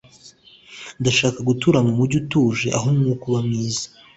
[1.01, 3.85] ndashaka gutura mumujyi utuje aho umwuka uba mwiza